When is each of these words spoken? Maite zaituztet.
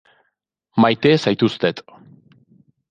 Maite 0.85 1.13
zaituztet. 1.27 1.85